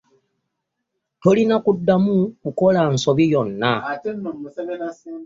Tolina 1.21 1.55
kudamu 1.65 2.13
kukola 2.43 2.81
nsobi 2.93 3.23
yonna. 3.33 3.71